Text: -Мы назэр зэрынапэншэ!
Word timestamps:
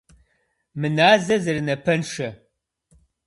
-Мы 0.79 0.87
назэр 0.99 1.39
зэрынапэншэ! 1.45 2.27